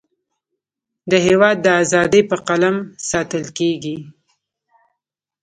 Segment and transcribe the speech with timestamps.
[1.11, 2.75] د هیواد اذادی په قلم
[3.09, 3.97] ساتلکیږی